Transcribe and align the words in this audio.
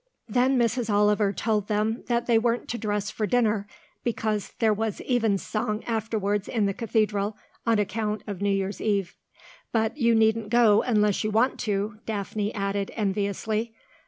Then 0.27 0.57
Mrs. 0.57 0.89
Oliver 0.91 1.31
told 1.31 1.67
them 1.67 2.01
that 2.07 2.25
they 2.25 2.39
weren't 2.39 2.67
to 2.69 2.79
dress 2.79 3.11
for 3.11 3.27
dinner, 3.27 3.67
because 4.03 4.53
there 4.57 4.73
was 4.73 4.99
evensong 5.01 5.83
afterwards 5.85 6.47
in 6.47 6.65
the 6.65 6.73
Cathedral, 6.73 7.37
on 7.67 7.77
account 7.77 8.23
of 8.25 8.41
New 8.41 8.49
Year's 8.49 8.81
Eve. 8.81 9.15
"But 9.71 9.97
you 9.97 10.15
needn't 10.15 10.49
go 10.49 10.81
unless 10.81 11.23
you 11.23 11.29
want 11.29 11.59
to," 11.59 11.99
Daphne 12.07 12.51
added, 12.55 12.89
enviously. 12.95 13.75